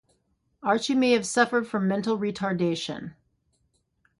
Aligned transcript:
Archie 0.63 0.95
may 0.95 1.09
also 1.11 1.17
have 1.17 1.27
suffered 1.27 1.67
from 1.67 1.87
mental 1.87 2.17
retardation. 2.17 3.13